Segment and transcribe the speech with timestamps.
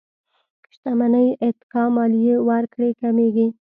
[0.73, 3.47] شتمنۍ اتکا ماليې ورکړې کمېږي.